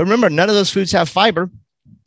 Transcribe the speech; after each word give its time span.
But 0.00 0.04
remember, 0.04 0.30
none 0.30 0.48
of 0.48 0.54
those 0.54 0.70
foods 0.70 0.92
have 0.92 1.10
fiber 1.10 1.50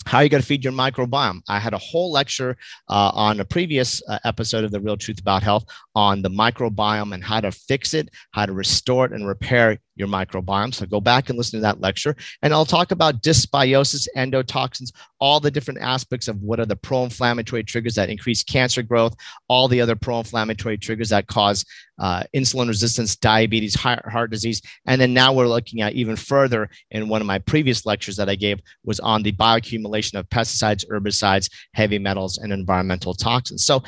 how 0.05 0.17
are 0.17 0.23
you 0.23 0.29
going 0.29 0.41
to 0.41 0.47
feed 0.47 0.63
your 0.63 0.73
microbiome? 0.73 1.41
I 1.47 1.59
had 1.59 1.73
a 1.73 1.77
whole 1.77 2.11
lecture 2.11 2.57
uh, 2.89 3.11
on 3.13 3.39
a 3.39 3.45
previous 3.45 4.01
uh, 4.07 4.19
episode 4.25 4.63
of 4.63 4.71
The 4.71 4.79
Real 4.79 4.97
Truth 4.97 5.19
About 5.19 5.43
Health 5.43 5.65
on 5.95 6.21
the 6.21 6.29
microbiome 6.29 7.13
and 7.13 7.23
how 7.23 7.39
to 7.39 7.51
fix 7.51 7.93
it, 7.93 8.09
how 8.31 8.45
to 8.45 8.53
restore 8.53 9.05
it 9.05 9.13
and 9.13 9.27
repair 9.27 9.79
your 9.95 10.07
microbiome. 10.07 10.73
So 10.73 10.85
go 10.85 10.99
back 10.99 11.29
and 11.29 11.37
listen 11.37 11.59
to 11.59 11.61
that 11.61 11.81
lecture. 11.81 12.15
And 12.41 12.53
I'll 12.53 12.65
talk 12.65 12.91
about 12.91 13.21
dysbiosis, 13.21 14.07
endotoxins, 14.17 14.91
all 15.19 15.39
the 15.39 15.51
different 15.51 15.81
aspects 15.81 16.27
of 16.27 16.41
what 16.41 16.59
are 16.59 16.65
the 16.65 16.75
pro 16.75 17.03
inflammatory 17.03 17.63
triggers 17.63 17.95
that 17.95 18.09
increase 18.09 18.43
cancer 18.43 18.81
growth, 18.81 19.15
all 19.47 19.67
the 19.67 19.81
other 19.81 19.95
pro 19.95 20.19
inflammatory 20.19 20.77
triggers 20.77 21.09
that 21.09 21.27
cause 21.27 21.65
uh, 21.99 22.23
insulin 22.35 22.67
resistance, 22.67 23.15
diabetes, 23.15 23.75
heart, 23.75 24.03
heart 24.09 24.31
disease. 24.31 24.61
And 24.87 24.99
then 24.99 25.13
now 25.13 25.31
we're 25.33 25.47
looking 25.47 25.81
at 25.81 25.93
even 25.93 26.15
further 26.15 26.69
in 26.91 27.07
one 27.07 27.21
of 27.21 27.27
my 27.27 27.39
previous 27.39 27.85
lectures 27.85 28.15
that 28.17 28.29
I 28.29 28.35
gave 28.35 28.59
was 28.83 28.99
on 28.99 29.23
the 29.23 29.31
bioaccumulation 29.33 30.17
of 30.17 30.27
pesticides, 30.29 30.87
herbicides, 30.89 31.49
heavy 31.73 31.99
metals, 31.99 32.39
and 32.39 32.51
environmental 32.51 33.13
toxins. 33.13 33.65
So 33.65 33.83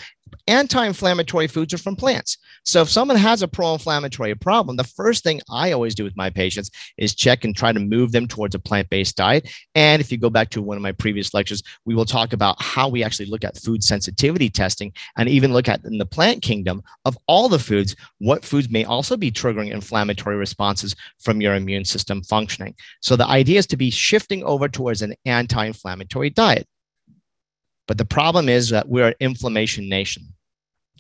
anti-inflammatory 0.48 1.48
foods 1.48 1.74
are 1.74 1.78
from 1.78 1.96
plants. 1.96 2.38
So 2.64 2.82
if 2.82 2.90
someone 2.90 3.18
has 3.18 3.42
a 3.42 3.48
pro-inflammatory 3.48 4.36
problem, 4.36 4.78
the 4.78 4.84
first 4.84 5.24
thing 5.24 5.42
I 5.50 5.72
always 5.72 5.96
do 5.96 6.04
with 6.04 6.18
my 6.18 6.30
patients 6.30 6.72
is 6.98 7.16
check 7.16 7.44
and 7.44 7.56
try 7.56 7.72
to 7.72 7.80
move 7.80 8.12
them 8.12 8.28
towards 8.28 8.56
a 8.56 8.60
plant-based 8.60 9.16
diet. 9.16 9.50
And 9.76 10.02
if 10.02 10.12
you 10.12 10.18
go 10.18 10.30
back 10.30 10.50
to 10.52 10.62
one 10.62 10.78
of 10.78 10.84
my 10.84 10.92
previous 10.92 11.34
lectures, 11.34 11.64
we 11.86 11.96
will 11.96 12.06
talk 12.06 12.34
about 12.34 12.62
how 12.62 12.90
we 12.90 13.04
actually 13.04 13.28
look 13.28 13.44
at 13.44 13.58
food 13.58 13.84
sensitivity 13.84 14.50
testing 14.50 14.94
and 15.18 15.30
even 15.30 15.54
look 15.54 15.68
at 15.68 15.84
in 15.86 15.98
the 15.98 16.06
plant 16.06 16.42
kingdom 16.42 16.82
of 17.06 17.18
all 17.28 17.50
the 17.50 17.60
foods, 17.60 17.96
what 18.20 18.46
foods 18.46 18.70
may 18.70 18.86
also 18.86 19.18
be 19.18 19.32
triggering 19.32 19.72
inflammatory 19.72 20.36
responses 20.36 20.96
from 21.20 21.42
your 21.42 21.56
immune 21.56 21.86
system 21.86 22.24
functioning. 22.24 22.76
So 23.02 23.16
the 23.16 23.28
idea 23.28 23.60
is 23.60 23.68
to 23.68 23.78
be 23.78 23.92
shifting 23.92 24.44
over 24.44 24.68
towards 24.68 25.02
an 25.02 25.14
anti-inflammatory 25.26 26.32
diet. 26.32 26.68
But 27.88 27.98
the 27.98 28.06
problem 28.06 28.50
is 28.50 28.70
that 28.70 28.88
we're 28.88 29.10
an 29.10 29.16
inflammation 29.20 29.88
nation. 29.90 30.34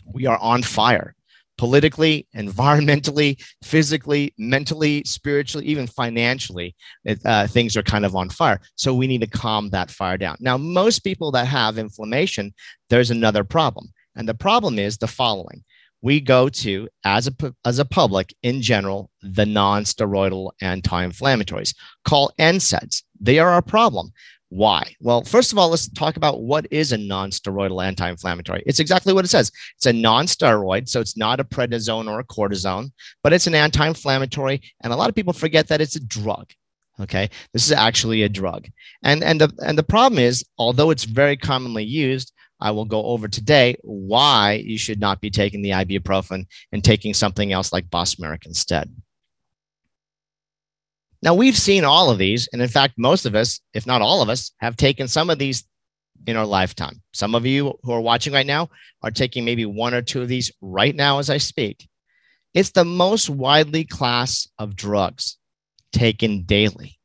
We 0.05 0.27
are 0.27 0.37
on 0.37 0.63
fire 0.63 1.15
politically, 1.57 2.27
environmentally, 2.35 3.41
physically, 3.63 4.33
mentally, 4.37 5.03
spiritually, 5.05 5.65
even 5.65 5.87
financially. 5.87 6.75
Uh, 7.23 7.47
things 7.47 7.77
are 7.77 7.83
kind 7.83 8.05
of 8.05 8.15
on 8.15 8.29
fire. 8.29 8.59
So 8.75 8.93
we 8.93 9.07
need 9.07 9.21
to 9.21 9.27
calm 9.27 9.69
that 9.69 9.89
fire 9.89 10.17
down. 10.17 10.37
Now, 10.39 10.57
most 10.57 10.99
people 10.99 11.31
that 11.31 11.47
have 11.47 11.77
inflammation, 11.77 12.53
there's 12.89 13.11
another 13.11 13.43
problem. 13.43 13.93
And 14.15 14.27
the 14.27 14.33
problem 14.33 14.79
is 14.79 14.97
the 14.97 15.07
following 15.07 15.63
we 16.01 16.21
go 16.21 16.47
to 16.47 16.87
as 17.03 17.27
a 17.27 17.55
as 17.65 17.79
a 17.79 17.85
public 17.85 18.35
in 18.43 18.61
general 18.61 19.09
the 19.23 19.45
non-steroidal 19.45 20.51
anti-inflammatories 20.61 21.73
call 22.07 22.31
NSAIDs. 22.37 23.01
They 23.19 23.39
are 23.39 23.49
our 23.49 23.63
problem. 23.63 24.11
Why? 24.55 24.95
Well, 25.01 25.21
first 25.21 25.51
of 25.51 25.57
all, 25.57 25.67
let's 25.67 25.89
talk 25.89 26.15
about 26.15 26.41
what 26.41 26.65
is 26.71 26.93
a 26.93 26.97
non-steroidal 26.97 27.85
anti-inflammatory. 27.85 28.63
It's 28.65 28.79
exactly 28.79 29.11
what 29.11 29.25
it 29.25 29.27
says. 29.27 29.51
It's 29.75 29.85
a 29.85 29.91
non-steroid, 29.91 30.87
so 30.87 31.01
it's 31.01 31.17
not 31.17 31.41
a 31.41 31.43
prednisone 31.43 32.09
or 32.09 32.21
a 32.21 32.23
cortisone, 32.23 32.93
but 33.21 33.33
it's 33.33 33.47
an 33.47 33.53
anti-inflammatory. 33.53 34.61
And 34.81 34.93
a 34.93 34.95
lot 34.95 35.09
of 35.09 35.15
people 35.15 35.33
forget 35.33 35.67
that 35.67 35.81
it's 35.81 35.97
a 35.97 36.05
drug. 36.05 36.51
Okay, 37.01 37.29
this 37.51 37.65
is 37.65 37.73
actually 37.73 38.23
a 38.23 38.29
drug. 38.29 38.67
And 39.03 39.25
and 39.25 39.41
the 39.41 39.51
and 39.59 39.77
the 39.77 39.83
problem 39.83 40.19
is, 40.19 40.45
although 40.57 40.89
it's 40.89 41.03
very 41.03 41.35
commonly 41.35 41.83
used, 41.83 42.31
I 42.61 42.71
will 42.71 42.85
go 42.85 43.03
over 43.03 43.27
today 43.27 43.75
why 43.81 44.63
you 44.65 44.77
should 44.77 45.01
not 45.01 45.19
be 45.19 45.29
taking 45.29 45.63
the 45.63 45.71
ibuprofen 45.71 46.45
and 46.71 46.81
taking 46.81 47.13
something 47.13 47.51
else 47.51 47.73
like 47.73 47.89
Bosmeric 47.89 48.45
instead. 48.45 48.89
Now, 51.21 51.33
we've 51.33 51.57
seen 51.57 51.83
all 51.83 52.09
of 52.09 52.17
these. 52.17 52.47
And 52.51 52.61
in 52.61 52.67
fact, 52.67 52.95
most 52.97 53.25
of 53.25 53.35
us, 53.35 53.59
if 53.73 53.87
not 53.87 54.01
all 54.01 54.21
of 54.21 54.29
us, 54.29 54.51
have 54.59 54.77
taken 54.77 55.07
some 55.07 55.29
of 55.29 55.39
these 55.39 55.63
in 56.27 56.37
our 56.37 56.45
lifetime. 56.45 57.01
Some 57.13 57.35
of 57.35 57.45
you 57.45 57.77
who 57.83 57.91
are 57.91 58.01
watching 58.01 58.33
right 58.33 58.45
now 58.45 58.69
are 59.03 59.11
taking 59.11 59.45
maybe 59.45 59.65
one 59.65 59.93
or 59.93 60.01
two 60.01 60.21
of 60.21 60.27
these 60.27 60.51
right 60.61 60.95
now 60.95 61.19
as 61.19 61.29
I 61.29 61.37
speak. 61.37 61.87
It's 62.53 62.71
the 62.71 62.85
most 62.85 63.29
widely 63.29 63.83
class 63.83 64.47
of 64.57 64.75
drugs 64.75 65.37
taken 65.91 66.43
daily. 66.43 66.99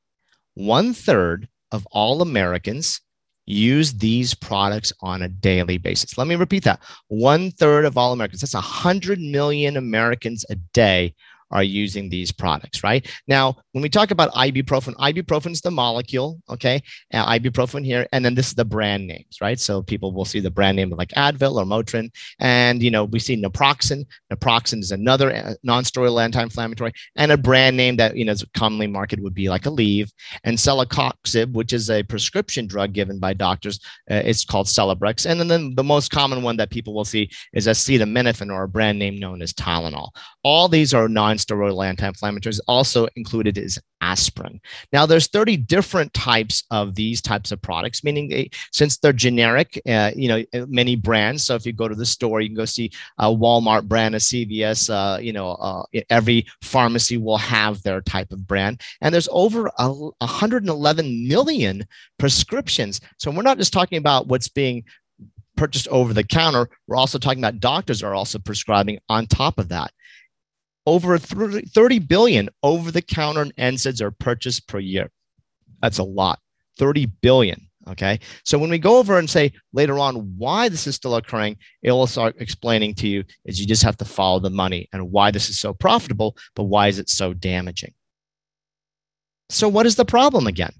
One 0.54 0.94
third 0.94 1.48
of 1.72 1.86
all 1.90 2.22
Americans 2.22 3.00
use 3.46 3.94
these 3.94 4.32
products 4.34 4.92
on 5.00 5.22
a 5.22 5.28
daily 5.28 5.78
basis. 5.78 6.16
Let 6.16 6.26
me 6.26 6.36
repeat 6.36 6.64
that. 6.64 6.80
One 7.08 7.50
third 7.50 7.84
of 7.84 7.96
all 7.96 8.12
Americans, 8.12 8.40
that's 8.42 8.54
100 8.54 9.18
million 9.18 9.76
Americans 9.76 10.44
a 10.50 10.54
day 10.54 11.14
are 11.50 11.62
using 11.62 12.08
these 12.08 12.32
products, 12.32 12.82
right? 12.84 13.06
Now, 13.26 13.56
when 13.72 13.82
we 13.82 13.88
talk 13.88 14.10
about 14.10 14.32
ibuprofen, 14.32 14.94
ibuprofen 14.94 15.52
is 15.52 15.60
the 15.60 15.70
molecule, 15.70 16.40
okay? 16.48 16.82
Uh, 17.12 17.26
ibuprofen 17.32 17.84
here, 17.84 18.06
and 18.12 18.24
then 18.24 18.34
this 18.34 18.48
is 18.48 18.54
the 18.54 18.64
brand 18.64 19.06
names, 19.06 19.38
right? 19.40 19.58
So 19.58 19.82
people 19.82 20.12
will 20.12 20.24
see 20.24 20.40
the 20.40 20.50
brand 20.50 20.76
name 20.76 20.92
of 20.92 20.98
like 20.98 21.10
Advil 21.10 21.56
or 21.56 21.64
Motrin, 21.64 22.10
and 22.38 22.82
you 22.82 22.90
know 22.90 23.04
we 23.04 23.18
see 23.18 23.40
naproxen. 23.40 24.04
Naproxen 24.32 24.80
is 24.80 24.92
another 24.92 25.32
uh, 25.32 25.54
non-steroidal 25.62 26.22
anti-inflammatory, 26.22 26.92
and 27.16 27.32
a 27.32 27.36
brand 27.36 27.76
name 27.76 27.96
that 27.96 28.16
you 28.16 28.24
know 28.24 28.32
is 28.32 28.44
commonly 28.54 28.86
marketed 28.86 29.22
would 29.22 29.34
be 29.34 29.48
like 29.48 29.62
Aleve, 29.62 30.10
and 30.44 30.56
celecoxib, 30.56 31.52
which 31.52 31.72
is 31.72 31.90
a 31.90 32.02
prescription 32.04 32.66
drug 32.66 32.92
given 32.92 33.18
by 33.18 33.34
doctors. 33.34 33.80
Uh, 34.10 34.22
it's 34.24 34.44
called 34.44 34.66
Celebrex, 34.66 35.28
and 35.28 35.40
then, 35.40 35.48
then 35.48 35.74
the 35.74 35.84
most 35.84 36.10
common 36.10 36.42
one 36.42 36.56
that 36.56 36.70
people 36.70 36.94
will 36.94 37.04
see 37.04 37.30
is 37.52 37.66
acetaminophen 37.66 38.52
or 38.52 38.64
a 38.64 38.68
brand 38.68 38.98
name 38.98 39.18
known 39.18 39.42
as 39.42 39.52
Tylenol. 39.52 40.10
All 40.42 40.68
these 40.68 40.94
are 40.94 41.08
non 41.08 41.38
non-steroidal 41.48 41.86
anti-inflammatories. 41.86 42.60
Also 42.66 43.08
included 43.16 43.58
is 43.58 43.78
aspirin. 44.00 44.60
Now, 44.92 45.06
there's 45.06 45.26
30 45.28 45.58
different 45.58 46.12
types 46.14 46.64
of 46.70 46.94
these 46.94 47.20
types 47.20 47.52
of 47.52 47.60
products, 47.60 48.02
meaning 48.02 48.28
they, 48.28 48.50
since 48.72 48.98
they're 48.98 49.12
generic, 49.12 49.80
uh, 49.86 50.10
you 50.14 50.28
know, 50.28 50.42
uh, 50.54 50.66
many 50.68 50.96
brands. 50.96 51.44
So 51.44 51.54
if 51.54 51.66
you 51.66 51.72
go 51.72 51.88
to 51.88 51.94
the 51.94 52.06
store, 52.06 52.40
you 52.40 52.48
can 52.48 52.56
go 52.56 52.64
see 52.64 52.90
a 53.18 53.26
Walmart 53.26 53.88
brand, 53.88 54.14
a 54.14 54.18
CVS, 54.18 54.90
uh, 54.90 55.18
you 55.20 55.32
know, 55.32 55.52
uh, 55.52 55.82
every 56.08 56.46
pharmacy 56.62 57.16
will 57.16 57.38
have 57.38 57.82
their 57.82 58.00
type 58.00 58.32
of 58.32 58.46
brand. 58.46 58.80
And 59.00 59.12
there's 59.12 59.28
over 59.30 59.70
a, 59.78 59.90
111 59.90 61.28
million 61.28 61.86
prescriptions. 62.18 63.00
So 63.18 63.30
we're 63.30 63.42
not 63.42 63.58
just 63.58 63.72
talking 63.72 63.98
about 63.98 64.28
what's 64.28 64.48
being 64.48 64.84
purchased 65.56 65.88
over 65.88 66.14
the 66.14 66.24
counter. 66.24 66.70
We're 66.86 66.96
also 66.96 67.18
talking 67.18 67.40
about 67.40 67.60
doctors 67.60 68.02
are 68.02 68.14
also 68.14 68.38
prescribing 68.38 68.98
on 69.10 69.26
top 69.26 69.58
of 69.58 69.68
that 69.68 69.92
over 70.86 71.18
30 71.18 71.98
billion 72.00 72.48
over 72.62 72.90
the 72.90 73.02
counter 73.02 73.44
NSAIDs 73.58 74.00
are 74.00 74.10
purchased 74.10 74.66
per 74.66 74.78
year. 74.78 75.10
That's 75.82 75.98
a 75.98 76.04
lot, 76.04 76.38
30 76.78 77.06
billion. 77.20 77.70
Okay. 77.88 78.20
So 78.44 78.58
when 78.58 78.70
we 78.70 78.78
go 78.78 78.98
over 78.98 79.18
and 79.18 79.28
say 79.28 79.52
later 79.72 79.98
on 79.98 80.36
why 80.36 80.68
this 80.68 80.86
is 80.86 80.94
still 80.94 81.16
occurring, 81.16 81.56
it 81.82 81.90
will 81.90 82.06
start 82.06 82.36
explaining 82.38 82.94
to 82.96 83.08
you 83.08 83.24
is 83.44 83.60
you 83.60 83.66
just 83.66 83.82
have 83.82 83.96
to 83.98 84.04
follow 84.04 84.38
the 84.38 84.50
money 84.50 84.88
and 84.92 85.10
why 85.10 85.30
this 85.30 85.48
is 85.48 85.58
so 85.58 85.72
profitable, 85.72 86.36
but 86.54 86.64
why 86.64 86.88
is 86.88 86.98
it 86.98 87.08
so 87.08 87.32
damaging? 87.32 87.94
So, 89.48 89.68
what 89.68 89.86
is 89.86 89.96
the 89.96 90.04
problem 90.04 90.46
again? 90.46 90.72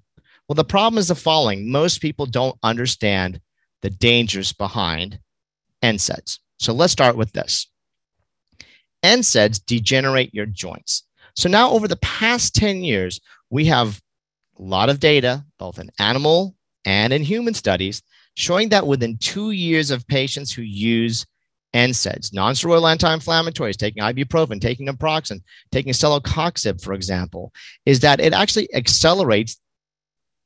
Well, 0.49 0.55
the 0.55 0.65
problem 0.65 0.99
is 0.99 1.09
the 1.09 1.15
following 1.15 1.71
most 1.71 2.01
people 2.01 2.27
don't 2.27 2.57
understand 2.63 3.41
the 3.83 3.91
dangers 3.91 4.53
behind 4.53 5.19
NSAIDs. 5.83 6.39
So, 6.59 6.73
let's 6.73 6.93
start 6.93 7.17
with 7.17 7.33
this. 7.33 7.70
NSAIDs 9.03 9.65
degenerate 9.65 10.35
your 10.35 10.47
joints. 10.47 11.05
So 11.37 11.49
now, 11.49 11.71
over 11.71 11.89
the 11.89 11.97
past 11.97 12.55
10 12.55 12.83
years, 12.83 13.21
we 13.51 13.65
have 13.67 14.01
a 14.59 14.63
lot 14.63 14.91
of 14.91 15.01
data, 15.01 15.45
both 15.59 15.79
in 15.79 15.91
animal 15.99 16.55
and 16.85 17.13
in 17.13 17.23
human 17.23 17.55
studies, 17.55 18.03
showing 18.35 18.69
that 18.71 18.87
within 18.87 19.17
two 19.19 19.53
years 19.53 19.91
of 19.91 20.07
patients 20.07 20.53
who 20.53 20.63
use 20.63 21.27
NSAIDs, 21.75 22.35
non-steroidal 22.35 22.91
anti-inflammatories, 22.91 23.77
taking 23.77 24.03
ibuprofen, 24.03 24.61
taking 24.61 24.87
naproxen, 24.87 25.41
taking 25.71 25.93
celecoxib, 25.93 26.83
for 26.83 26.95
example, 26.95 27.53
is 27.87 28.01
that 28.01 28.21
it 28.21 28.33
actually 28.33 28.73
accelerates 28.75 29.61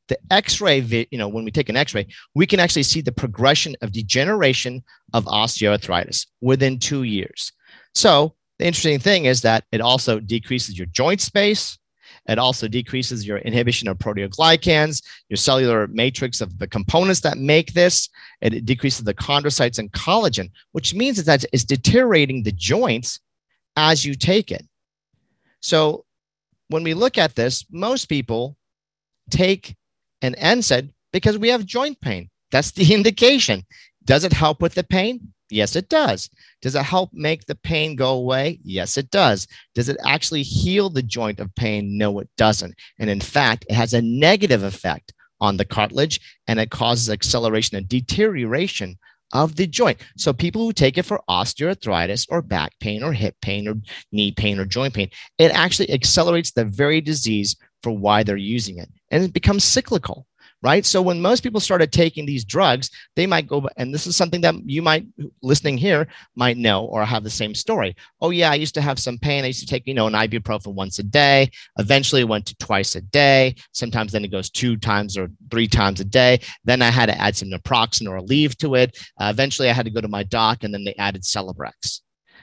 the 0.09 0.19
x-ray 0.31 0.81
you 1.11 1.17
know 1.17 1.29
when 1.29 1.47
we 1.47 1.51
take 1.51 1.71
an 1.71 1.77
x-ray 1.77 2.07
we 2.35 2.47
can 2.47 2.61
actually 2.61 2.83
see 2.83 3.01
the 3.01 3.11
progression 3.11 3.75
of 3.81 3.91
degeneration 3.91 4.83
of 5.15 5.25
osteoarthritis 5.25 6.27
within 6.43 6.79
two 6.79 7.05
years 7.05 7.53
so 7.95 8.35
the 8.59 8.67
interesting 8.67 8.99
thing 8.99 9.25
is 9.25 9.43
that 9.43 9.65
it 9.73 9.81
also 9.81 10.21
decreases 10.21 10.79
your 10.79 10.87
joint 10.87 11.21
space. 11.21 11.79
It 12.29 12.39
also 12.39 12.69
decreases 12.69 13.27
your 13.27 13.39
inhibition 13.39 13.89
of 13.89 13.99
proteoglycans, 13.99 15.03
your 15.29 15.37
cellular 15.37 15.87
matrix 15.89 16.41
of 16.41 16.59
the 16.59 16.67
components 16.67 17.21
that 17.21 17.37
make 17.37 17.75
this. 17.75 18.09
It 18.41 18.65
decreases 18.65 19.05
the 19.05 19.15
chondrocytes 19.15 19.79
and 19.79 19.93
collagen, 19.93 20.51
which 20.73 20.95
means 20.95 21.23
that 21.23 21.45
it's 21.53 21.65
deteriorating 21.65 22.43
the 22.43 22.53
joints 22.53 23.21
as 23.77 24.05
you 24.05 24.15
take 24.15 24.51
it. 24.51 24.67
So 25.61 26.05
when 26.69 26.83
we 26.83 26.95
look 26.95 27.19
at 27.19 27.35
this, 27.35 27.65
most 27.71 28.07
people 28.07 28.57
take 29.31 29.77
an 30.23 30.35
NSAID 30.35 30.91
because 31.13 31.39
we 31.39 31.49
have 31.49 31.67
joint 31.67 32.01
pain. 32.01 32.31
That's 32.51 32.71
the 32.71 32.95
indication. 32.99 33.65
Does 34.05 34.25
it 34.25 34.33
help 34.33 34.63
with 34.63 34.75
the 34.75 34.85
pain? 34.85 35.33
Yes, 35.55 35.77
it 35.77 35.89
does. 35.89 36.31
Does 36.63 36.75
it 36.75 36.83
help 36.83 37.11
make 37.13 37.47
the 37.47 37.55
pain 37.55 37.95
go 37.95 38.15
away? 38.15 38.59
Yes, 38.65 38.97
it 38.97 39.09
does. 39.11 39.47
Does 39.77 39.89
it 39.89 39.97
actually 40.05 40.43
heal 40.43 40.91
the 40.91 41.01
joint 41.01 41.39
of 41.39 41.55
pain? 41.55 41.97
No, 41.97 42.19
it 42.19 42.29
doesn't. 42.37 42.75
And 42.99 43.09
in 43.09 43.21
fact, 43.21 43.65
it 43.69 43.75
has 43.75 43.95
a 43.95 44.03
negative 44.03 44.65
effect 44.65 45.13
on 45.41 45.57
the 45.57 45.65
cartilage 45.65 46.19
and 46.49 46.59
it 46.59 46.73
causes 46.73 47.09
acceleration 47.09 47.77
and 47.77 47.89
deterioration 47.89 48.99
of 49.33 49.55
the 49.55 49.69
joint. 49.69 50.01
So 50.17 50.33
people 50.33 50.63
who 50.63 50.73
take 50.73 50.99
it 50.99 51.05
for 51.05 51.23
osteoarthritis 51.31 52.27
or 52.31 52.43
back 52.43 52.73
pain 52.81 53.05
or 53.05 53.13
hip 53.13 53.37
pain 53.41 53.69
or 53.69 53.77
knee 54.11 54.33
pain 54.33 54.59
or 54.59 54.65
joint 54.65 54.95
pain, 54.95 55.11
it 55.39 55.53
actually 55.53 55.93
accelerates 55.93 56.51
the 56.51 56.65
very 56.65 57.01
disease 57.01 57.55
for 57.81 57.93
why 57.93 58.25
they're 58.25 58.37
using 58.37 58.79
it. 58.79 58.89
And 59.13 59.23
it 59.23 59.33
becomes 59.33 59.63
cyclical 59.63 60.27
right? 60.65 60.87
So 60.87 61.03
when 61.03 61.21
most 61.21 61.43
people 61.43 61.61
started 61.61 61.93
taking 61.93 62.25
these 62.25 62.43
drugs, 62.43 62.89
they 63.17 63.27
might 63.27 63.47
go, 63.47 63.69
and 63.77 63.93
this 63.93 64.07
is 64.07 64.17
something 64.17 64.41
that 64.41 64.55
you 64.65 64.81
might, 64.81 65.07
listening 65.43 65.77
here, 65.77 66.09
might 66.37 66.57
know 66.57 66.87
or 66.87 67.05
have 67.05 67.23
the 67.23 67.29
same 67.29 67.55
story. 67.55 67.95
Oh, 68.23 68.31
yeah, 68.31 68.51
I 68.51 68.55
used 68.55 68.73
to 68.75 68.81
have 68.81 68.99
some 68.99 69.19
pain. 69.19 69.45
I 69.45 69.49
used 69.49 69.61
to 69.61 69.67
take, 69.67 69.87
you 69.87 69.93
know, 69.93 70.07
an 70.07 70.15
ibuprofen 70.15 70.75
once 70.75 70.99
a 70.99 71.03
day. 71.03 71.51
Eventually, 71.79 72.23
it 72.23 72.29
went 72.29 72.47
to 72.47 72.57
twice 72.57 72.95
a 72.95 73.03
day. 73.03 73.57
Sometimes 73.73 74.11
then 74.11 74.25
it 74.25 74.33
goes 74.33 74.49
two 74.49 74.79
times 74.79 75.19
or 75.19 75.29
three 75.51 75.69
times 75.69 76.01
a 76.01 76.05
day. 76.05 76.41
Then 76.65 76.81
I 76.81 76.91
had 76.91 77.07
to 77.07 77.21
add 77.21 77.37
some 77.37 77.51
naproxen 77.51 78.09
or 78.09 78.19
Aleve 78.19 78.57
to 78.57 78.75
it. 78.75 78.99
Uh, 79.21 79.29
eventually, 79.29 79.69
I 79.69 79.75
had 79.75 79.85
to 79.85 79.93
go 79.93 80.01
to 80.01 80.09
my 80.09 80.23
doc, 80.23 80.65
and 80.65 80.73
then 80.73 80.85
they 80.85 80.95
added 80.95 81.25
Celebrex. 81.25 82.01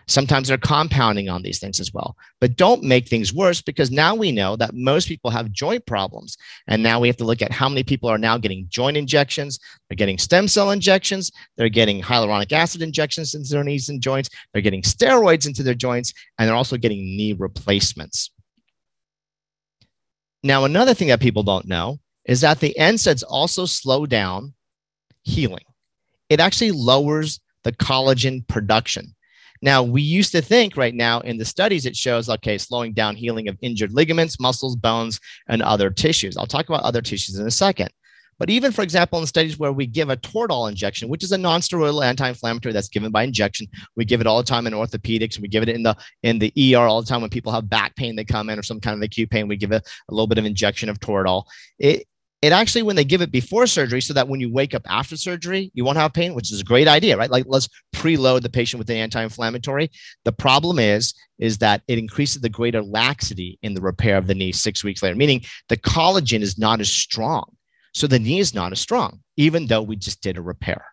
Sometimes 0.08 0.48
they're 0.48 0.58
compounding 0.58 1.30
on 1.30 1.42
these 1.42 1.60
things 1.60 1.80
as 1.80 1.94
well. 1.94 2.16
But 2.40 2.58
don't 2.58 2.84
make 2.84 3.08
things 3.08 3.34
worse 3.34 3.62
because 3.62 3.92
now 3.92 4.16
we 4.16 4.32
know 4.32 4.56
that 4.56 4.74
most 4.74 5.08
people 5.08 5.32
have 5.32 5.52
joint 5.52 5.86
problems. 5.86 6.38
And 6.68 6.84
now 6.84 7.00
we 7.00 7.08
have 7.08 7.18
to 7.18 7.24
look 7.24 7.42
at 7.42 7.52
how 7.52 7.70
many 7.70 7.84
people 7.84 8.10
are 8.10 8.18
now 8.18 8.38
getting 8.38 8.66
joint 8.70 8.98
injections. 8.98 9.60
They're 9.90 9.96
getting 9.96 10.18
stem 10.18 10.48
cell 10.48 10.72
injections. 10.72 11.32
They're 11.58 11.70
getting 11.70 12.02
hyaluronic 12.02 12.52
acid 12.52 12.82
injections 12.82 13.34
into 13.34 13.50
their 13.50 13.64
knees 13.64 13.90
and 13.90 14.02
joints. 14.02 14.30
They're 14.54 14.62
getting 14.62 14.82
steroids 14.82 15.48
into 15.48 15.64
their 15.64 15.74
joints. 15.74 16.14
And 16.38 16.48
they're 16.48 16.56
also 16.56 16.78
getting 16.78 17.00
knee 17.00 17.34
replacements. 17.34 18.32
Now, 20.44 20.66
another 20.66 20.94
thing 20.94 21.10
that 21.10 21.20
people 21.20 21.44
don't 21.44 21.68
know 21.68 22.00
is 22.26 22.42
that 22.42 22.60
the 22.60 22.76
NSAIDs 22.78 23.24
also 23.28 23.66
slow 23.66 24.06
down 24.06 24.54
healing. 25.24 25.64
It 26.30 26.40
actually 26.40 26.72
lowers 26.72 27.40
the 27.64 27.72
collagen 27.72 28.48
production. 28.48 29.14
Now, 29.62 29.84
we 29.84 30.02
used 30.02 30.32
to 30.32 30.42
think 30.42 30.76
right 30.76 30.94
now 30.94 31.20
in 31.20 31.38
the 31.38 31.46
studies, 31.46 31.86
it 31.86 31.96
shows, 31.96 32.30
okay, 32.30 32.58
slowing 32.58 32.94
down 32.94 33.16
healing 33.16 33.48
of 33.48 33.58
injured 33.62 33.94
ligaments, 33.94 34.40
muscles, 34.40 34.76
bones, 34.76 35.20
and 35.48 35.62
other 35.62 35.90
tissues. 35.90 36.36
I'll 36.36 36.48
talk 36.48 36.68
about 36.68 36.84
other 36.84 37.02
tissues 37.02 37.38
in 37.38 37.46
a 37.46 37.52
second. 37.52 37.90
But 38.42 38.50
even, 38.50 38.72
for 38.72 38.82
example, 38.82 39.20
in 39.20 39.28
studies 39.28 39.60
where 39.60 39.72
we 39.72 39.86
give 39.86 40.10
a 40.10 40.18
Toradol 40.18 40.68
injection, 40.68 41.10
which 41.10 41.24
is 41.24 41.32
a 41.32 41.38
non-steroidal 41.38 42.04
anti-inflammatory 42.04 42.74
that's 42.74 42.90
given 42.90 43.12
by 43.12 43.22
injection, 43.22 43.68
we 43.96 44.04
give 44.04 44.20
it 44.20 44.26
all 44.26 44.38
the 44.38 44.44
time 44.44 44.66
in 44.66 44.74
orthopedics. 44.74 45.36
and 45.36 45.44
We 45.44 45.48
give 45.48 45.62
it 45.62 45.70
in 45.70 45.84
the 45.84 45.96
in 46.24 46.40
the 46.40 46.52
ER 46.58 46.80
all 46.80 47.04
the 47.04 47.08
time 47.08 47.22
when 47.22 47.30
people 47.30 47.52
have 47.52 47.70
back 47.70 47.96
pain. 47.96 48.16
They 48.16 48.26
come 48.26 48.50
in 48.50 48.58
or 48.58 48.64
some 48.64 48.80
kind 48.80 48.96
of 48.96 49.04
acute 49.04 49.30
pain. 49.30 49.48
We 49.48 49.58
give 49.58 49.72
it 49.72 49.88
a 50.10 50.12
little 50.12 50.26
bit 50.26 50.40
of 50.40 50.46
injection 50.46 50.90
of 50.90 51.00
Toradol. 51.00 51.44
It 51.78 52.08
it 52.42 52.52
actually 52.52 52.82
when 52.82 52.96
they 52.96 53.04
give 53.04 53.22
it 53.22 53.32
before 53.32 53.68
surgery 53.68 54.02
so 54.02 54.14
that 54.14 54.28
when 54.28 54.40
you 54.40 54.52
wake 54.52 54.74
up 54.74 54.82
after 54.88 55.16
surgery 55.16 55.72
you 55.74 55.86
won't 55.86 55.98
have 55.98 56.14
pain 56.14 56.34
which 56.34 56.52
is 56.52 56.62
a 56.62 56.66
great 56.66 56.88
idea 56.88 57.18
right? 57.18 57.30
Like 57.30 57.46
let's 57.48 57.70
preload 57.96 58.42
the 58.42 58.50
patient 58.50 58.80
with 58.80 58.90
an 58.90 58.98
anti-inflammatory. 58.98 59.92
The 60.26 60.32
problem 60.32 60.80
is 60.80 61.14
is 61.40 61.58
that 61.60 61.82
it 61.88 61.98
increases 61.98 62.42
the 62.42 62.50
greater 62.50 62.82
laxity 62.82 63.60
in 63.62 63.74
the 63.74 63.82
repair 63.82 64.18
of 64.18 64.28
the 64.28 64.36
knee 64.36 64.52
six 64.52 64.84
weeks 64.84 65.04
later 65.04 65.16
meaning 65.16 65.42
the 65.70 65.78
collagen 65.78 66.42
is 66.42 66.58
not 66.58 66.80
as 66.80 66.92
strong. 66.92 67.46
So 67.94 68.08
the 68.08 68.20
knee 68.20 68.40
is 68.40 68.54
not 68.54 68.72
as 68.72 68.80
strong 68.80 69.20
even 69.38 69.68
though 69.68 69.82
we 69.82 69.96
just 69.96 70.22
did 70.22 70.38
a 70.38 70.42
repair 70.42 70.86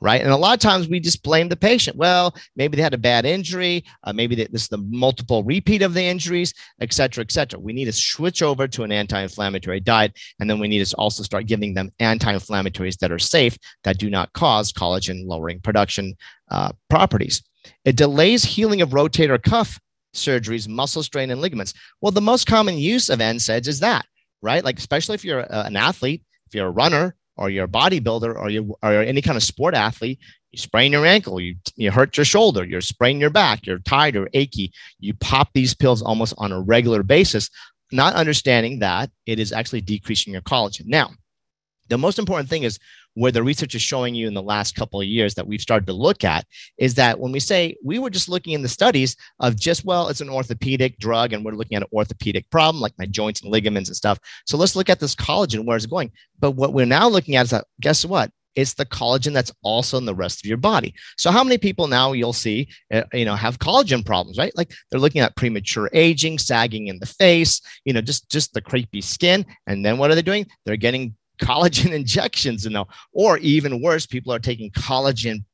right? 0.00 0.20
And 0.20 0.30
a 0.30 0.36
lot 0.36 0.54
of 0.54 0.60
times 0.60 0.88
we 0.88 1.00
just 1.00 1.22
blame 1.22 1.48
the 1.48 1.56
patient. 1.56 1.96
Well, 1.96 2.34
maybe 2.54 2.76
they 2.76 2.82
had 2.82 2.94
a 2.94 2.98
bad 2.98 3.24
injury, 3.24 3.84
uh, 4.04 4.12
maybe 4.12 4.34
they, 4.34 4.44
this 4.46 4.62
is 4.62 4.68
the 4.68 4.78
multiple 4.78 5.42
repeat 5.42 5.82
of 5.82 5.94
the 5.94 6.02
injuries, 6.02 6.52
et 6.80 6.92
cetera, 6.92 7.22
et 7.22 7.32
cetera. 7.32 7.58
We 7.58 7.72
need 7.72 7.86
to 7.86 7.92
switch 7.92 8.42
over 8.42 8.68
to 8.68 8.82
an 8.82 8.92
anti-inflammatory 8.92 9.80
diet, 9.80 10.16
and 10.38 10.48
then 10.48 10.58
we 10.58 10.68
need 10.68 10.84
to 10.84 10.96
also 10.96 11.22
start 11.22 11.46
giving 11.46 11.74
them 11.74 11.90
anti-inflammatories 11.98 12.98
that 12.98 13.12
are 13.12 13.18
safe 13.18 13.56
that 13.84 13.98
do 13.98 14.10
not 14.10 14.32
cause 14.32 14.72
collagen 14.72 15.26
lowering 15.26 15.60
production 15.60 16.14
uh, 16.50 16.72
properties. 16.90 17.42
It 17.84 17.96
delays 17.96 18.44
healing 18.44 18.82
of 18.82 18.90
rotator 18.90 19.42
cuff 19.42 19.80
surgeries, 20.14 20.68
muscle 20.68 21.02
strain, 21.02 21.30
and 21.30 21.40
ligaments. 21.40 21.74
Well, 22.00 22.12
the 22.12 22.20
most 22.20 22.46
common 22.46 22.78
use 22.78 23.10
of 23.10 23.18
NSAIDs 23.18 23.68
is 23.68 23.80
that, 23.80 24.06
right? 24.40 24.64
Like 24.64 24.78
especially 24.78 25.14
if 25.14 25.24
you're 25.24 25.40
a, 25.40 25.64
an 25.66 25.76
athlete, 25.76 26.22
if 26.46 26.54
you're 26.54 26.68
a 26.68 26.70
runner, 26.70 27.16
or 27.36 27.50
you're 27.50 27.64
a 27.64 27.68
bodybuilder 27.68 28.34
or 28.34 28.50
you 28.50 28.76
or 28.82 28.92
any 28.92 29.22
kind 29.22 29.36
of 29.36 29.42
sport 29.42 29.74
athlete, 29.74 30.18
you 30.52 30.58
sprain 30.58 30.92
your 30.92 31.06
ankle, 31.06 31.40
you 31.40 31.56
you 31.76 31.90
hurt 31.90 32.16
your 32.16 32.24
shoulder, 32.24 32.64
you're 32.64 32.80
spraining 32.80 33.20
your 33.20 33.30
back, 33.30 33.66
you're 33.66 33.78
tired 33.80 34.16
or 34.16 34.28
achy, 34.32 34.72
you 34.98 35.14
pop 35.14 35.50
these 35.52 35.74
pills 35.74 36.02
almost 36.02 36.34
on 36.38 36.52
a 36.52 36.60
regular 36.60 37.02
basis, 37.02 37.50
not 37.92 38.14
understanding 38.14 38.78
that 38.80 39.10
it 39.26 39.38
is 39.38 39.52
actually 39.52 39.80
decreasing 39.80 40.32
your 40.32 40.42
collagen. 40.42 40.86
Now, 40.86 41.10
the 41.88 41.98
most 41.98 42.18
important 42.18 42.48
thing 42.48 42.64
is 42.64 42.78
where 43.14 43.32
the 43.32 43.42
research 43.42 43.74
is 43.74 43.82
showing 43.82 44.14
you 44.14 44.26
in 44.28 44.34
the 44.34 44.42
last 44.42 44.76
couple 44.76 45.00
of 45.00 45.06
years 45.06 45.34
that 45.34 45.46
we've 45.46 45.60
started 45.60 45.86
to 45.86 45.92
look 45.92 46.24
at 46.24 46.44
is 46.78 46.94
that 46.94 47.18
when 47.18 47.32
we 47.32 47.40
say 47.40 47.76
we 47.84 47.98
were 47.98 48.10
just 48.10 48.28
looking 48.28 48.52
in 48.52 48.62
the 48.62 48.68
studies 48.68 49.16
of 49.40 49.56
just 49.56 49.84
well 49.84 50.08
it's 50.08 50.20
an 50.20 50.28
orthopedic 50.28 50.98
drug 50.98 51.32
and 51.32 51.44
we're 51.44 51.52
looking 51.52 51.76
at 51.76 51.82
an 51.82 51.88
orthopedic 51.92 52.48
problem 52.50 52.80
like 52.80 52.92
my 52.98 53.06
joints 53.06 53.42
and 53.42 53.50
ligaments 53.50 53.88
and 53.88 53.96
stuff 53.96 54.18
so 54.44 54.56
let's 54.56 54.76
look 54.76 54.90
at 54.90 55.00
this 55.00 55.14
collagen 55.14 55.64
where 55.64 55.76
it's 55.76 55.86
going 55.86 56.10
but 56.38 56.52
what 56.52 56.72
we're 56.72 56.86
now 56.86 57.08
looking 57.08 57.36
at 57.36 57.44
is 57.44 57.50
that 57.50 57.64
guess 57.80 58.04
what 58.04 58.30
it's 58.56 58.72
the 58.74 58.86
collagen 58.86 59.34
that's 59.34 59.52
also 59.62 59.98
in 59.98 60.06
the 60.06 60.14
rest 60.14 60.40
of 60.40 60.48
your 60.48 60.56
body. 60.56 60.94
So 61.18 61.30
how 61.30 61.44
many 61.44 61.58
people 61.58 61.86
now 61.86 62.12
you'll 62.12 62.32
see, 62.32 62.68
uh, 62.92 63.02
you 63.12 63.26
know, 63.26 63.36
have 63.36 63.58
collagen 63.58 64.04
problems, 64.04 64.38
right? 64.38 64.56
Like 64.56 64.72
they're 64.90 64.98
looking 64.98 65.20
at 65.20 65.36
premature 65.36 65.90
aging, 65.92 66.38
sagging 66.38 66.88
in 66.88 66.98
the 66.98 67.06
face, 67.06 67.60
you 67.84 67.92
know, 67.92 68.00
just 68.00 68.30
just 68.30 68.54
the 68.54 68.62
creepy 68.62 69.02
skin, 69.02 69.44
and 69.66 69.84
then 69.84 69.98
what 69.98 70.10
are 70.10 70.14
they 70.14 70.22
doing? 70.22 70.46
They're 70.64 70.76
getting 70.76 71.14
collagen 71.40 71.92
injections, 72.00 72.64
you 72.64 72.70
know, 72.70 72.86
or 73.12 73.38
even 73.38 73.82
worse, 73.82 74.06
people 74.06 74.32
are 74.32 74.38
taking 74.38 74.70
collagen 74.72 75.44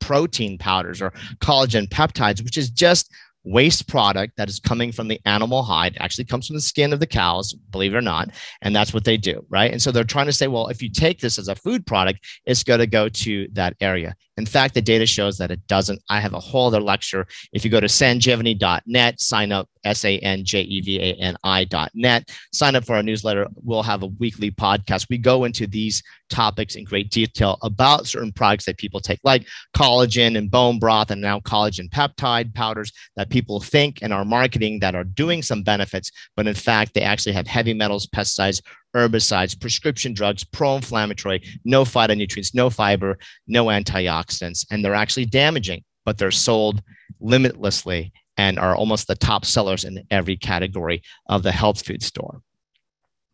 protein 0.00 0.58
powders 0.58 1.00
or 1.00 1.10
collagen 1.38 1.88
peptides, 1.88 2.42
which 2.42 2.58
is 2.58 2.70
just 2.70 3.10
waste 3.44 3.86
product 3.88 4.36
that 4.36 4.48
is 4.48 4.58
coming 4.58 4.90
from 4.90 5.06
the 5.06 5.20
animal 5.26 5.62
hide 5.62 5.96
actually 6.00 6.24
comes 6.24 6.46
from 6.46 6.56
the 6.56 6.62
skin 6.62 6.94
of 6.94 7.00
the 7.00 7.06
cows 7.06 7.52
believe 7.70 7.92
it 7.92 7.96
or 7.96 8.00
not 8.00 8.30
and 8.62 8.74
that's 8.74 8.94
what 8.94 9.04
they 9.04 9.18
do 9.18 9.44
right? 9.50 9.70
And 9.70 9.82
so 9.82 9.92
they're 9.92 10.02
trying 10.02 10.26
to 10.26 10.32
say 10.32 10.48
well 10.48 10.68
if 10.68 10.82
you 10.82 10.90
take 10.90 11.20
this 11.20 11.38
as 11.38 11.48
a 11.48 11.54
food 11.54 11.86
product 11.86 12.20
it's 12.46 12.62
going 12.62 12.80
to 12.80 12.86
go 12.86 13.08
to 13.08 13.46
that 13.52 13.76
area 13.80 14.16
in 14.36 14.46
fact 14.46 14.74
the 14.74 14.82
data 14.82 15.06
shows 15.06 15.38
that 15.38 15.50
it 15.50 15.66
doesn't 15.66 16.00
i 16.08 16.20
have 16.20 16.34
a 16.34 16.40
whole 16.40 16.66
other 16.66 16.80
lecture 16.80 17.26
if 17.52 17.64
you 17.64 17.70
go 17.70 17.80
to 17.80 17.86
sanjevani.net 17.86 19.20
sign 19.20 19.52
up 19.52 19.68
S 19.84 20.04
A 20.04 20.18
N 20.18 20.44
J 20.44 20.62
E 20.62 20.80
V 20.80 21.00
A 21.00 21.14
N 21.14 21.36
I.net. 21.44 22.30
Sign 22.52 22.76
up 22.76 22.84
for 22.84 22.96
our 22.96 23.02
newsletter. 23.02 23.46
We'll 23.62 23.82
have 23.82 24.02
a 24.02 24.06
weekly 24.06 24.50
podcast. 24.50 25.06
We 25.10 25.18
go 25.18 25.44
into 25.44 25.66
these 25.66 26.02
topics 26.30 26.74
in 26.74 26.84
great 26.84 27.10
detail 27.10 27.58
about 27.62 28.06
certain 28.06 28.32
products 28.32 28.64
that 28.64 28.78
people 28.78 29.00
take, 29.00 29.20
like 29.24 29.46
collagen 29.76 30.36
and 30.38 30.50
bone 30.50 30.78
broth, 30.78 31.10
and 31.10 31.20
now 31.20 31.40
collagen 31.40 31.88
peptide 31.90 32.54
powders 32.54 32.92
that 33.16 33.30
people 33.30 33.60
think 33.60 33.98
and 34.02 34.12
are 34.12 34.24
marketing 34.24 34.80
that 34.80 34.94
are 34.94 35.04
doing 35.04 35.42
some 35.42 35.62
benefits, 35.62 36.10
but 36.36 36.46
in 36.46 36.54
fact, 36.54 36.94
they 36.94 37.02
actually 37.02 37.32
have 37.32 37.46
heavy 37.46 37.74
metals, 37.74 38.06
pesticides, 38.06 38.60
herbicides, 38.94 39.58
prescription 39.58 40.14
drugs, 40.14 40.44
pro 40.44 40.76
inflammatory, 40.76 41.42
no 41.64 41.84
phytonutrients, 41.84 42.54
no 42.54 42.70
fiber, 42.70 43.18
no 43.46 43.66
antioxidants, 43.66 44.64
and 44.70 44.84
they're 44.84 44.94
actually 44.94 45.26
damaging, 45.26 45.82
but 46.04 46.18
they're 46.18 46.30
sold 46.30 46.82
limitlessly 47.20 48.12
and 48.36 48.58
are 48.58 48.74
almost 48.74 49.06
the 49.06 49.14
top 49.14 49.44
sellers 49.44 49.84
in 49.84 50.04
every 50.10 50.36
category 50.36 51.02
of 51.28 51.42
the 51.42 51.52
health 51.52 51.84
food 51.84 52.02
store. 52.02 52.40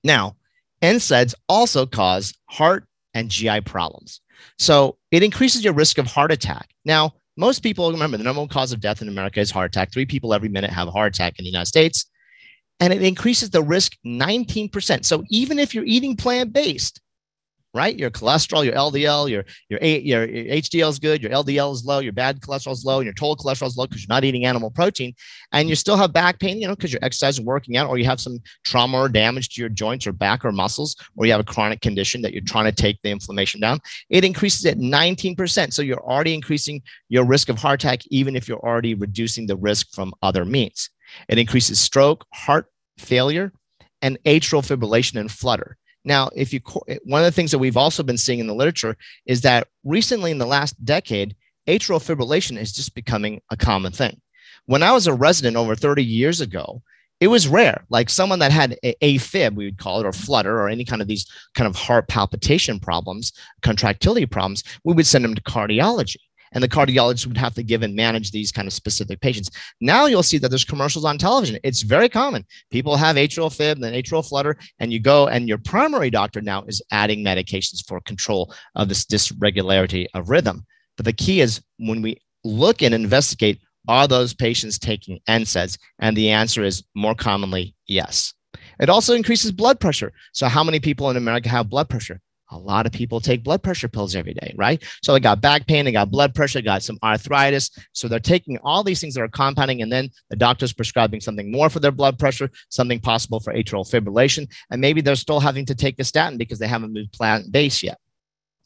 Now, 0.04 0.36
NSAIDs 0.82 1.34
also 1.48 1.86
cause 1.86 2.34
heart 2.46 2.86
and 3.14 3.30
GI 3.30 3.62
problems. 3.62 4.20
So 4.58 4.96
it 5.10 5.22
increases 5.22 5.64
your 5.64 5.74
risk 5.74 5.98
of 5.98 6.06
heart 6.06 6.32
attack. 6.32 6.70
Now, 6.84 7.14
most 7.36 7.62
people 7.62 7.90
remember 7.90 8.16
the 8.16 8.24
number 8.24 8.40
one 8.40 8.48
cause 8.48 8.72
of 8.72 8.80
death 8.80 9.02
in 9.02 9.08
America 9.08 9.40
is 9.40 9.50
heart 9.50 9.70
attack. 9.70 9.92
Three 9.92 10.06
people 10.06 10.34
every 10.34 10.48
minute 10.48 10.70
have 10.70 10.88
a 10.88 10.90
heart 10.90 11.14
attack 11.14 11.38
in 11.38 11.44
the 11.44 11.50
United 11.50 11.66
States. 11.66 12.06
And 12.80 12.92
it 12.92 13.02
increases 13.02 13.50
the 13.50 13.62
risk 13.62 13.96
19%. 14.06 15.04
So 15.04 15.22
even 15.28 15.58
if 15.58 15.74
you're 15.74 15.84
eating 15.84 16.16
plant 16.16 16.52
based, 16.52 17.00
right? 17.72 17.96
Your 17.96 18.10
cholesterol, 18.10 18.64
your 18.64 18.74
LDL, 18.74 19.30
your 19.30 19.44
your, 19.68 19.80
your, 19.80 20.24
your 20.28 20.56
HDL 20.56 20.90
is 20.90 20.98
good, 20.98 21.22
your 21.22 21.30
LDL 21.30 21.72
is 21.72 21.84
low, 21.84 22.00
your 22.00 22.12
bad 22.12 22.40
cholesterol 22.40 22.72
is 22.72 22.84
low, 22.84 22.98
and 22.98 23.04
your 23.04 23.14
total 23.14 23.36
cholesterol 23.36 23.68
is 23.68 23.76
low 23.76 23.86
because 23.86 24.02
you're 24.02 24.14
not 24.14 24.24
eating 24.24 24.44
animal 24.44 24.70
protein, 24.70 25.14
and 25.52 25.68
you 25.68 25.76
still 25.76 25.96
have 25.96 26.12
back 26.12 26.40
pain, 26.40 26.60
you 26.60 26.66
know, 26.66 26.74
because 26.74 26.92
you're 26.92 27.04
exercising, 27.04 27.44
working 27.44 27.76
out, 27.76 27.88
or 27.88 27.98
you 27.98 28.04
have 28.04 28.20
some 28.20 28.38
trauma 28.64 28.98
or 28.98 29.08
damage 29.08 29.50
to 29.50 29.60
your 29.60 29.68
joints 29.68 30.06
or 30.06 30.12
back 30.12 30.44
or 30.44 30.52
muscles, 30.52 30.96
or 31.16 31.26
you 31.26 31.32
have 31.32 31.40
a 31.40 31.44
chronic 31.44 31.80
condition 31.80 32.22
that 32.22 32.32
you're 32.32 32.42
trying 32.42 32.64
to 32.64 32.72
take 32.72 33.00
the 33.02 33.10
inflammation 33.10 33.60
down. 33.60 33.78
It 34.08 34.24
increases 34.24 34.66
at 34.66 34.78
19%. 34.78 35.72
So 35.72 35.82
you're 35.82 36.02
already 36.02 36.34
increasing 36.34 36.82
your 37.08 37.24
risk 37.24 37.48
of 37.48 37.58
heart 37.58 37.82
attack, 37.84 38.00
even 38.08 38.34
if 38.34 38.48
you're 38.48 38.58
already 38.58 38.94
reducing 38.94 39.46
the 39.46 39.56
risk 39.56 39.92
from 39.94 40.12
other 40.22 40.44
means. 40.44 40.90
It 41.28 41.38
increases 41.38 41.78
stroke, 41.78 42.26
heart 42.32 42.66
failure, 42.98 43.52
and 44.02 44.18
atrial 44.24 44.62
fibrillation 44.62 45.18
and 45.18 45.30
flutter. 45.30 45.76
Now, 46.04 46.30
if 46.34 46.52
you 46.52 46.60
one 47.04 47.20
of 47.20 47.26
the 47.26 47.32
things 47.32 47.50
that 47.50 47.58
we've 47.58 47.76
also 47.76 48.02
been 48.02 48.16
seeing 48.16 48.38
in 48.38 48.46
the 48.46 48.54
literature 48.54 48.96
is 49.26 49.42
that 49.42 49.68
recently 49.84 50.30
in 50.30 50.38
the 50.38 50.46
last 50.46 50.82
decade, 50.84 51.36
atrial 51.68 52.00
fibrillation 52.00 52.58
is 52.58 52.72
just 52.72 52.94
becoming 52.94 53.42
a 53.50 53.56
common 53.56 53.92
thing. 53.92 54.20
When 54.66 54.82
I 54.82 54.92
was 54.92 55.06
a 55.06 55.14
resident 55.14 55.56
over 55.56 55.74
30 55.74 56.04
years 56.04 56.40
ago, 56.40 56.82
it 57.20 57.28
was 57.28 57.48
rare. 57.48 57.84
Like 57.90 58.08
someone 58.08 58.38
that 58.38 58.50
had 58.50 58.78
AFib, 58.82 59.54
we 59.54 59.66
would 59.66 59.78
call 59.78 60.00
it, 60.00 60.06
or 60.06 60.12
flutter, 60.12 60.58
or 60.58 60.68
any 60.68 60.86
kind 60.86 61.02
of 61.02 61.08
these 61.08 61.30
kind 61.54 61.68
of 61.68 61.76
heart 61.76 62.08
palpitation 62.08 62.80
problems, 62.80 63.32
contractility 63.62 64.24
problems, 64.24 64.64
we 64.84 64.94
would 64.94 65.06
send 65.06 65.24
them 65.24 65.34
to 65.34 65.42
cardiology. 65.42 66.16
And 66.52 66.62
the 66.62 66.68
cardiologist 66.68 67.26
would 67.26 67.36
have 67.36 67.54
to 67.54 67.62
give 67.62 67.82
and 67.82 67.94
manage 67.94 68.30
these 68.30 68.50
kind 68.50 68.66
of 68.66 68.72
specific 68.72 69.20
patients. 69.20 69.50
Now 69.80 70.06
you'll 70.06 70.22
see 70.22 70.38
that 70.38 70.48
there's 70.48 70.64
commercials 70.64 71.04
on 71.04 71.18
television. 71.18 71.58
It's 71.62 71.82
very 71.82 72.08
common. 72.08 72.44
People 72.70 72.96
have 72.96 73.16
atrial 73.16 73.54
fib 73.54 73.82
and 73.82 73.94
atrial 73.94 74.26
flutter, 74.26 74.56
and 74.78 74.92
you 74.92 75.00
go 75.00 75.28
and 75.28 75.48
your 75.48 75.58
primary 75.58 76.10
doctor 76.10 76.40
now 76.40 76.62
is 76.64 76.82
adding 76.90 77.24
medications 77.24 77.86
for 77.86 78.00
control 78.00 78.52
of 78.74 78.88
this 78.88 79.04
dysregularity 79.04 80.06
of 80.14 80.28
rhythm. 80.28 80.64
But 80.96 81.06
the 81.06 81.12
key 81.12 81.40
is 81.40 81.62
when 81.78 82.02
we 82.02 82.18
look 82.44 82.82
and 82.82 82.94
investigate 82.94 83.60
are 83.88 84.06
those 84.06 84.34
patients 84.34 84.78
taking 84.78 85.20
NSAIDs? 85.28 85.78
And 85.98 86.16
the 86.16 86.30
answer 86.30 86.62
is 86.62 86.84
more 86.94 87.14
commonly 87.14 87.74
yes. 87.86 88.34
It 88.78 88.88
also 88.88 89.14
increases 89.14 89.52
blood 89.52 89.80
pressure. 89.80 90.12
So, 90.32 90.48
how 90.48 90.64
many 90.64 90.80
people 90.80 91.10
in 91.10 91.16
America 91.16 91.48
have 91.48 91.70
blood 91.70 91.88
pressure? 91.88 92.20
A 92.52 92.58
lot 92.58 92.86
of 92.86 92.92
people 92.92 93.20
take 93.20 93.44
blood 93.44 93.62
pressure 93.62 93.88
pills 93.88 94.16
every 94.16 94.34
day, 94.34 94.54
right? 94.56 94.82
So 95.02 95.12
they 95.12 95.20
got 95.20 95.40
back 95.40 95.66
pain, 95.66 95.84
they 95.84 95.92
got 95.92 96.10
blood 96.10 96.34
pressure, 96.34 96.58
they 96.58 96.64
got 96.64 96.82
some 96.82 96.98
arthritis. 97.02 97.70
So 97.92 98.08
they're 98.08 98.18
taking 98.18 98.58
all 98.58 98.82
these 98.82 99.00
things 99.00 99.14
that 99.14 99.22
are 99.22 99.28
compounding, 99.28 99.82
and 99.82 99.92
then 99.92 100.10
the 100.30 100.36
doctor's 100.36 100.72
prescribing 100.72 101.20
something 101.20 101.50
more 101.50 101.70
for 101.70 101.80
their 101.80 101.92
blood 101.92 102.18
pressure, 102.18 102.50
something 102.68 102.98
possible 102.98 103.40
for 103.40 103.52
atrial 103.52 103.88
fibrillation, 103.88 104.50
and 104.70 104.80
maybe 104.80 105.00
they're 105.00 105.14
still 105.14 105.40
having 105.40 105.64
to 105.66 105.74
take 105.74 105.98
a 106.00 106.04
statin 106.04 106.38
because 106.38 106.58
they 106.58 106.68
haven't 106.68 106.92
moved 106.92 107.12
plant 107.12 107.52
based 107.52 107.82
yet. 107.82 107.98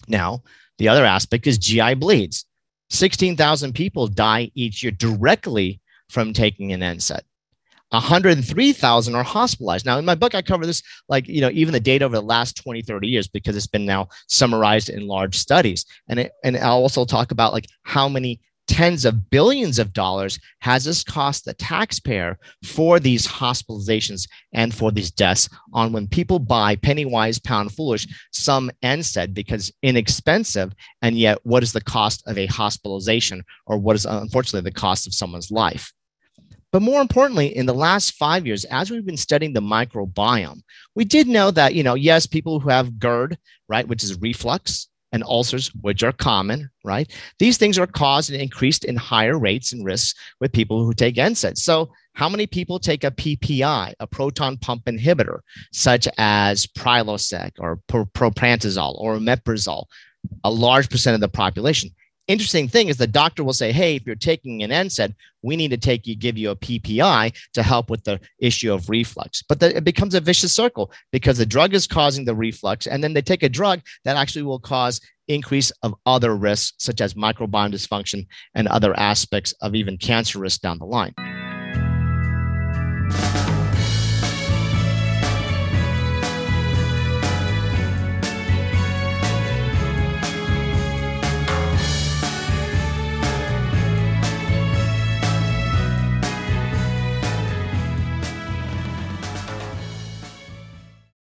Now, 0.08 0.42
the 0.78 0.88
other 0.88 1.04
aspect 1.04 1.46
is 1.46 1.58
GI 1.58 1.94
bleeds. 1.94 2.46
16,000 2.90 3.74
people 3.74 4.06
die 4.06 4.50
each 4.54 4.82
year 4.82 4.92
directly 4.92 5.80
from 6.08 6.32
taking 6.32 6.72
an 6.72 6.80
NSAID. 6.80 7.22
103,000 7.90 9.14
are 9.14 9.22
hospitalized. 9.22 9.86
Now, 9.86 9.98
in 9.98 10.04
my 10.04 10.14
book, 10.14 10.34
I 10.34 10.42
cover 10.42 10.66
this, 10.66 10.82
like, 11.08 11.28
you 11.28 11.40
know, 11.40 11.50
even 11.52 11.72
the 11.72 11.80
data 11.80 12.04
over 12.04 12.16
the 12.16 12.22
last 12.22 12.56
20, 12.62 12.82
30 12.82 13.06
years, 13.06 13.28
because 13.28 13.56
it's 13.56 13.66
been 13.66 13.86
now 13.86 14.08
summarized 14.28 14.88
in 14.88 15.06
large 15.06 15.36
studies. 15.36 15.84
And, 16.08 16.20
it, 16.20 16.32
and 16.42 16.56
I'll 16.56 16.78
also 16.78 17.04
talk 17.04 17.30
about 17.30 17.52
like 17.52 17.66
how 17.82 18.08
many 18.08 18.40
tens 18.66 19.04
of 19.04 19.30
billions 19.30 19.78
of 19.78 19.92
dollars 19.92 20.38
has 20.60 20.84
this 20.84 21.04
cost 21.04 21.44
the 21.44 21.52
taxpayer 21.54 22.38
for 22.62 22.98
these 22.98 23.26
hospitalizations 23.26 24.26
and 24.52 24.74
for 24.74 24.90
these 24.90 25.10
deaths 25.10 25.48
on 25.72 25.92
when 25.92 26.08
people 26.08 26.38
buy 26.38 26.74
penny 26.76 27.04
wise 27.04 27.38
pound 27.38 27.72
foolish 27.72 28.06
some 28.32 28.70
NSAID 28.82 29.34
because 29.34 29.70
inexpensive 29.82 30.72
and 31.02 31.18
yet 31.18 31.38
what 31.42 31.62
is 31.62 31.72
the 31.72 31.80
cost 31.82 32.22
of 32.26 32.38
a 32.38 32.46
hospitalization 32.46 33.42
or 33.66 33.76
what 33.76 33.96
is 33.96 34.06
unfortunately 34.06 34.68
the 34.68 34.74
cost 34.74 35.06
of 35.06 35.14
someone's 35.14 35.50
life 35.50 35.92
but 36.74 36.82
more 36.82 37.00
importantly, 37.00 37.56
in 37.56 37.66
the 37.66 37.72
last 37.72 38.14
five 38.14 38.48
years, 38.48 38.64
as 38.64 38.90
we've 38.90 39.06
been 39.06 39.16
studying 39.16 39.52
the 39.52 39.60
microbiome, 39.60 40.60
we 40.96 41.04
did 41.04 41.28
know 41.28 41.52
that, 41.52 41.76
you 41.76 41.84
know, 41.84 41.94
yes, 41.94 42.26
people 42.26 42.58
who 42.58 42.68
have 42.68 42.98
GERD, 42.98 43.38
right, 43.68 43.86
which 43.86 44.02
is 44.02 44.20
reflux, 44.20 44.88
and 45.12 45.22
ulcers, 45.22 45.68
which 45.82 46.02
are 46.02 46.10
common, 46.10 46.68
right? 46.82 47.08
These 47.38 47.58
things 47.58 47.78
are 47.78 47.86
caused 47.86 48.32
and 48.32 48.42
increased 48.42 48.84
in 48.84 48.96
higher 48.96 49.38
rates 49.38 49.72
and 49.72 49.84
risks 49.84 50.18
with 50.40 50.50
people 50.50 50.84
who 50.84 50.92
take 50.92 51.14
NSAIDs. 51.14 51.58
So, 51.58 51.92
how 52.14 52.28
many 52.28 52.44
people 52.44 52.80
take 52.80 53.04
a 53.04 53.12
PPI, 53.12 53.92
a 54.00 54.06
proton 54.08 54.56
pump 54.56 54.86
inhibitor, 54.86 55.38
such 55.72 56.08
as 56.18 56.66
Prilosec 56.66 57.52
or 57.60 57.78
propanzol 57.88 59.00
or 59.00 59.16
omeprazole? 59.16 59.84
A 60.42 60.50
large 60.50 60.90
percent 60.90 61.14
of 61.14 61.20
the 61.20 61.28
population 61.28 61.90
interesting 62.28 62.68
thing 62.68 62.88
is 62.88 62.96
the 62.96 63.06
doctor 63.06 63.44
will 63.44 63.52
say, 63.52 63.72
hey, 63.72 63.96
if 63.96 64.06
you're 64.06 64.14
taking 64.14 64.62
an 64.62 64.70
NSAID, 64.70 65.14
we 65.42 65.56
need 65.56 65.70
to 65.70 65.76
take 65.76 66.06
you, 66.06 66.16
give 66.16 66.38
you 66.38 66.50
a 66.50 66.56
PPI 66.56 67.34
to 67.52 67.62
help 67.62 67.90
with 67.90 68.04
the 68.04 68.20
issue 68.38 68.72
of 68.72 68.88
reflux. 68.88 69.42
But 69.42 69.60
the, 69.60 69.76
it 69.76 69.84
becomes 69.84 70.14
a 70.14 70.20
vicious 70.20 70.54
circle 70.54 70.92
because 71.12 71.38
the 71.38 71.46
drug 71.46 71.74
is 71.74 71.86
causing 71.86 72.24
the 72.24 72.34
reflux, 72.34 72.86
and 72.86 73.04
then 73.04 73.12
they 73.12 73.22
take 73.22 73.42
a 73.42 73.48
drug 73.48 73.80
that 74.04 74.16
actually 74.16 74.42
will 74.42 74.58
cause 74.58 75.00
increase 75.28 75.70
of 75.82 75.94
other 76.06 76.36
risks, 76.36 76.84
such 76.84 77.00
as 77.00 77.14
microbiome 77.14 77.72
dysfunction 77.72 78.26
and 78.54 78.68
other 78.68 78.98
aspects 78.98 79.52
of 79.60 79.74
even 79.74 79.96
cancer 79.96 80.38
risk 80.38 80.60
down 80.60 80.78
the 80.78 80.86
line. 80.86 81.14